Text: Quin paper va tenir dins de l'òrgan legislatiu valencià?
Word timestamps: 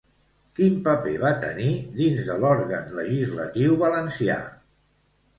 Quin 0.59 0.77
paper 0.85 1.11
va 1.23 1.33
tenir 1.43 1.73
dins 1.99 2.23
de 2.29 2.37
l'òrgan 2.43 2.87
legislatiu 3.01 3.77
valencià? 3.83 4.39